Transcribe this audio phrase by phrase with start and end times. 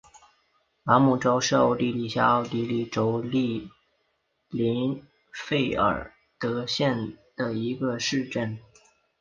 [0.83, 3.69] 拉姆绍是奥地利下奥地利州利
[4.49, 8.57] 林费尔德县的一个市镇。